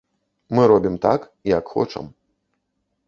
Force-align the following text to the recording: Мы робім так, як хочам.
Мы 0.55 0.63
робім 0.71 0.95
так, 1.05 1.27
як 1.57 1.63
хочам. 1.75 2.05